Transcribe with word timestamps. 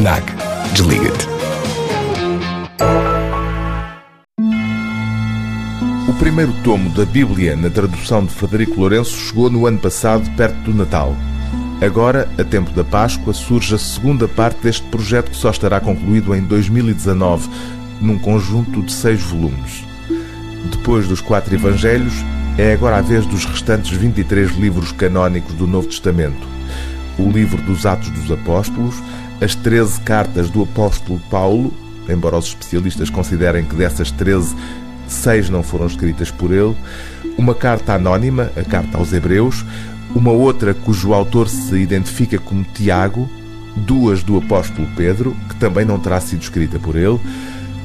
FNAC. 0.00 0.24
Desliga-te. 0.72 1.28
O 6.08 6.14
primeiro 6.14 6.54
tomo 6.64 6.88
da 6.88 7.04
Bíblia, 7.04 7.54
na 7.54 7.68
tradução 7.68 8.24
de 8.24 8.32
Frederico 8.32 8.80
Lourenço, 8.80 9.10
chegou 9.10 9.50
no 9.50 9.66
ano 9.66 9.78
passado, 9.78 10.24
perto 10.38 10.56
do 10.62 10.74
Natal. 10.74 11.14
Agora, 11.82 12.26
a 12.38 12.44
tempo 12.44 12.70
da 12.70 12.82
Páscoa, 12.82 13.34
surge 13.34 13.74
a 13.74 13.78
segunda 13.78 14.26
parte 14.26 14.62
deste 14.62 14.86
projeto 14.88 15.32
que 15.32 15.36
só 15.36 15.50
estará 15.50 15.78
concluído 15.80 16.34
em 16.34 16.40
2019, 16.44 17.50
num 18.00 18.18
conjunto 18.18 18.82
de 18.82 18.92
seis 18.92 19.20
volumes. 19.20 19.84
Depois 20.70 21.06
dos 21.06 21.20
quatro 21.20 21.54
Evangelhos, 21.54 22.14
é 22.56 22.72
agora 22.72 22.96
a 22.96 23.02
vez 23.02 23.26
dos 23.26 23.44
restantes 23.44 23.94
23 23.94 24.52
livros 24.52 24.92
canónicos 24.92 25.52
do 25.56 25.66
Novo 25.66 25.88
Testamento. 25.88 26.48
O 27.18 27.30
livro 27.30 27.60
dos 27.60 27.84
Atos 27.84 28.08
dos 28.08 28.32
Apóstolos, 28.32 28.94
as 29.40 29.54
13 29.54 30.00
cartas 30.02 30.50
do 30.50 30.62
apóstolo 30.62 31.20
Paulo, 31.30 31.72
embora 32.08 32.36
os 32.36 32.46
especialistas 32.46 33.08
considerem 33.08 33.64
que 33.64 33.74
dessas 33.74 34.10
13, 34.10 34.54
seis 35.06 35.48
não 35.48 35.62
foram 35.62 35.86
escritas 35.86 36.30
por 36.30 36.52
ele, 36.52 36.76
uma 37.38 37.54
carta 37.54 37.94
anónima, 37.94 38.50
a 38.56 38.62
carta 38.62 38.98
aos 38.98 39.12
Hebreus, 39.12 39.64
uma 40.14 40.30
outra 40.30 40.74
cujo 40.74 41.12
autor 41.12 41.48
se 41.48 41.76
identifica 41.76 42.38
como 42.38 42.64
Tiago, 42.74 43.28
duas 43.76 44.22
do 44.22 44.36
apóstolo 44.36 44.88
Pedro, 44.96 45.36
que 45.48 45.56
também 45.56 45.84
não 45.84 45.98
terá 45.98 46.20
sido 46.20 46.42
escrita 46.42 46.78
por 46.78 46.96
ele, 46.96 47.18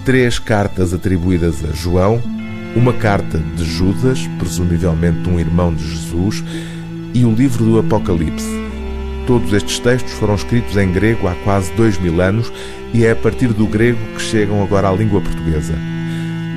três 0.03 0.39
cartas 0.39 0.93
atribuídas 0.93 1.63
a 1.63 1.73
João, 1.73 2.21
uma 2.75 2.91
carta 2.91 3.37
de 3.37 3.63
Judas, 3.63 4.27
presumivelmente 4.37 5.29
um 5.29 5.39
irmão 5.39 5.73
de 5.73 5.87
Jesus, 5.87 6.43
e 7.13 7.23
o 7.23 7.31
livro 7.31 7.63
do 7.63 7.79
Apocalipse. 7.79 8.64
Todos 9.27 9.51
estes 9.53 9.79
textos 9.79 10.13
foram 10.13 10.35
escritos 10.35 10.77
em 10.77 10.91
grego 10.91 11.27
há 11.27 11.33
quase 11.43 11.71
dois 11.73 11.97
mil 11.97 12.21
anos 12.21 12.51
e 12.93 13.05
é 13.05 13.11
a 13.11 13.15
partir 13.15 13.47
do 13.47 13.65
grego 13.65 13.97
que 14.15 14.21
chegam 14.21 14.61
agora 14.61 14.87
à 14.87 14.93
língua 14.93 15.19
portuguesa. 15.19 15.73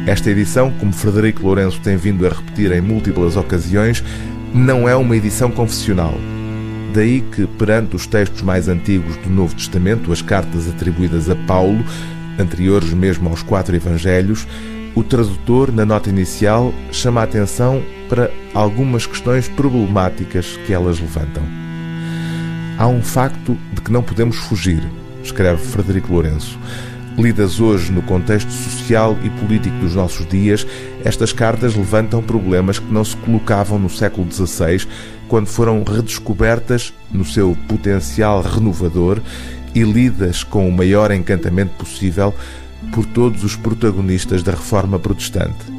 Esta 0.07 0.31
edição, 0.31 0.71
como 0.73 0.93
Frederico 0.93 1.43
Lourenço 1.43 1.81
tem 1.81 1.97
vindo 1.97 2.27
a 2.27 2.29
repetir 2.29 2.71
em 2.73 2.81
múltiplas 2.81 3.37
ocasiões, 3.37 4.05
não 4.55 4.87
é 4.89 4.95
uma 4.95 5.17
edição 5.17 5.51
confessional. 5.51 6.15
Daí 6.93 7.21
que, 7.21 7.47
perante 7.47 7.97
os 7.97 8.07
textos 8.07 8.43
mais 8.43 8.69
antigos 8.69 9.17
do 9.19 9.31
Novo 9.31 9.55
Testamento, 9.55 10.13
as 10.13 10.23
cartas 10.23 10.69
atribuídas 10.69 11.29
a 11.29 11.37
Paulo, 11.37 11.83
anteriores 12.39 12.93
mesmo 12.93 13.29
aos 13.29 13.43
quatro 13.43 13.75
Evangelhos, 13.75 14.47
o 14.95 15.03
tradutor, 15.03 15.73
na 15.73 15.85
nota 15.85 16.11
inicial, 16.11 16.73
chama 16.91 17.21
a 17.21 17.25
atenção 17.25 17.83
para 18.09 18.31
algumas 18.55 19.07
questões 19.07 19.49
problemáticas 19.49 20.59
que 20.67 20.73
elas 20.73 20.99
levantam. 20.99 21.68
Há 22.79 22.87
um 22.87 23.03
facto 23.03 23.59
de 23.75 23.81
que 23.81 23.91
não 23.91 24.05
podemos 24.05 24.37
fugir, 24.37 24.81
escreve 25.21 25.61
Frederico 25.61 26.13
Lourenço. 26.13 26.57
Lidas 27.19 27.59
hoje 27.59 27.91
no 27.91 28.03
contexto 28.03 28.53
social 28.53 29.19
e 29.25 29.31
político 29.31 29.77
dos 29.79 29.97
nossos 29.97 30.25
dias, 30.29 30.65
estas 31.05 31.33
cartas 31.33 31.75
levantam 31.75 32.23
problemas 32.23 32.79
que 32.79 32.93
não 32.93 33.05
se 33.05 33.17
colocavam 33.17 33.81
no 33.81 33.91
século 33.91 34.31
XVI, 34.31 34.87
quando 35.27 35.49
foram 35.49 35.83
redescobertas 35.83 36.95
no 37.11 37.25
seu 37.25 37.59
potencial 37.67 38.41
renovador 38.43 39.21
e 39.75 39.83
lidas 39.83 40.45
com 40.45 40.69
o 40.69 40.73
maior 40.73 41.11
encantamento 41.11 41.75
possível 41.75 42.33
por 42.93 43.05
todos 43.07 43.43
os 43.43 43.57
protagonistas 43.57 44.45
da 44.45 44.53
Reforma 44.53 45.01
Protestante. 45.01 45.78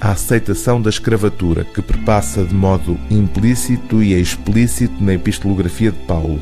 A 0.00 0.12
aceitação 0.12 0.80
da 0.80 0.90
escravatura, 0.90 1.64
que 1.64 1.82
perpassa 1.82 2.44
de 2.44 2.54
modo 2.54 2.96
implícito 3.10 4.00
e 4.00 4.18
explícito 4.18 4.94
na 5.02 5.14
epistolografia 5.14 5.90
de 5.90 5.98
Paulo. 6.06 6.40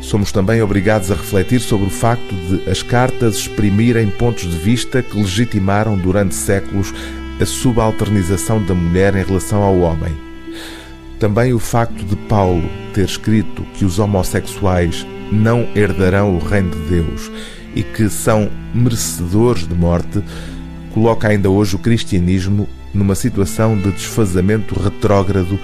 Somos 0.00 0.32
também 0.32 0.62
obrigados 0.62 1.10
a 1.10 1.14
refletir 1.14 1.60
sobre 1.60 1.88
o 1.88 1.90
facto 1.90 2.34
de 2.34 2.70
as 2.70 2.82
cartas 2.82 3.36
exprimirem 3.36 4.08
pontos 4.08 4.44
de 4.44 4.56
vista 4.56 5.02
que 5.02 5.14
legitimaram 5.14 5.96
durante 5.98 6.34
séculos 6.34 6.94
a 7.38 7.44
subalternização 7.44 8.64
da 8.64 8.74
mulher 8.74 9.14
em 9.14 9.24
relação 9.24 9.62
ao 9.62 9.78
homem. 9.80 10.12
Também 11.18 11.52
o 11.52 11.58
facto 11.58 12.02
de 12.02 12.16
Paulo 12.16 12.66
ter 12.94 13.04
escrito 13.04 13.62
que 13.74 13.84
os 13.84 13.98
homossexuais 13.98 15.06
não 15.30 15.68
herdarão 15.76 16.34
o 16.34 16.38
reino 16.38 16.70
de 16.70 16.88
Deus 16.88 17.30
e 17.74 17.82
que 17.82 18.08
são 18.08 18.50
merecedores 18.74 19.68
de 19.68 19.74
morte, 19.74 20.22
coloca 20.92 21.28
ainda 21.28 21.50
hoje 21.50 21.76
o 21.76 21.78
cristianismo 21.78 22.68
numa 22.92 23.14
situação 23.14 23.76
de 23.76 23.90
desfazamento 23.92 24.78
retrógrado 24.78 25.58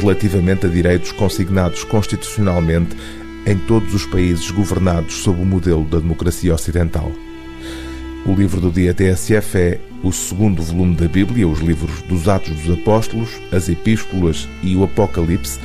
relativamente 0.00 0.66
a 0.66 0.68
direitos 0.68 1.12
consignados 1.12 1.84
constitucionalmente 1.84 2.96
em 3.44 3.58
todos 3.58 3.92
os 3.94 4.06
países 4.06 4.50
governados 4.50 5.14
sob 5.14 5.40
o 5.40 5.44
modelo 5.44 5.84
da 5.84 5.98
democracia 5.98 6.54
ocidental. 6.54 7.10
O 8.24 8.34
livro 8.34 8.60
do 8.60 8.70
dia 8.70 8.94
TSF 8.94 9.58
é 9.58 9.80
o 10.02 10.12
segundo 10.12 10.62
volume 10.62 10.94
da 10.94 11.08
Bíblia, 11.08 11.46
os 11.46 11.58
livros 11.58 12.02
dos 12.02 12.28
Atos 12.28 12.54
dos 12.60 12.78
Apóstolos, 12.78 13.30
as 13.50 13.68
Epístolas 13.68 14.48
e 14.62 14.76
o 14.76 14.84
Apocalipse 14.84 15.58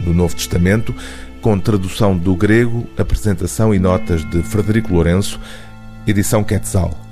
do 0.00 0.14
Novo 0.14 0.34
Testamento, 0.34 0.94
com 1.42 1.58
tradução 1.58 2.16
do 2.16 2.34
grego, 2.34 2.86
apresentação 2.96 3.74
e 3.74 3.78
notas 3.78 4.24
de 4.24 4.42
Frederico 4.42 4.92
Lourenço, 4.92 5.38
edição 6.06 6.42
Quetzal. 6.42 7.07